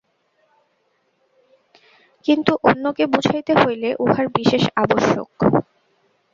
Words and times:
কিন্তু 2.25 2.51
অন্যকে 2.63 3.03
বুঝাইতে 3.05 3.53
হইলে 3.55 3.89
উহার 3.99 4.25
বিশেষ 4.37 4.63
আবশ্যক। 4.75 5.29